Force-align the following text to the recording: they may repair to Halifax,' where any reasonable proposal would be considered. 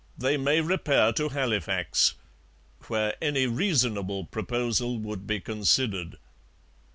they 0.17 0.35
may 0.35 0.59
repair 0.61 1.13
to 1.13 1.29
Halifax,' 1.29 2.15
where 2.87 3.13
any 3.23 3.45
reasonable 3.45 4.25
proposal 4.25 4.97
would 4.97 5.27
be 5.27 5.39
considered. 5.39 6.17